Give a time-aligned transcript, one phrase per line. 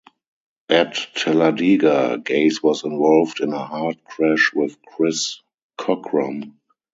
[0.69, 5.39] At Talladega, Gase was involved in a hard crash with Chris
[5.77, 6.55] Cockrum.